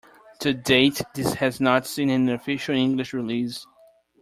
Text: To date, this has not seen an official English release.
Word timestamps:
To 0.39 0.51
date, 0.51 1.03
this 1.13 1.35
has 1.35 1.61
not 1.61 1.85
seen 1.85 2.09
an 2.09 2.27
official 2.27 2.73
English 2.75 3.13
release. 3.13 3.67